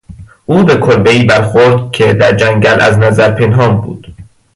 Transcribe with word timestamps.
او 0.45 0.63
به 0.63 0.75
کلبهای 0.77 1.23
برخورد 1.23 1.91
که 1.91 2.13
در 2.13 2.35
جنگل 2.35 2.81
از 2.81 2.97
نظر 2.99 3.31
پنهان 3.31 3.81
بود. 3.81 4.13